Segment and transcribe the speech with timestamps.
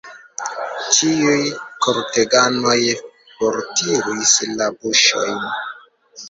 [0.95, 1.35] Ĉiuj
[1.87, 2.77] korteganoj
[3.35, 5.47] fortiris la buŝojn.